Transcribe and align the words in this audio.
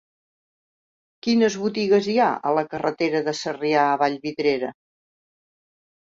Quines 1.27 1.57
botigues 1.63 2.09
hi 2.13 2.15
ha 2.23 2.31
a 2.49 2.55
la 2.61 2.65
carretera 2.73 3.23
de 3.29 3.35
Sarrià 3.43 3.85
a 3.93 4.01
Vallvidrera? 4.05 4.73